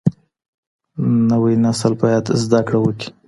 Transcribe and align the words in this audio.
نوی 1.29 1.53
نسل 1.65 1.91
باید 2.01 2.25
زده 2.43 2.59
کړه 2.67 2.79
وکړي. 2.81 3.07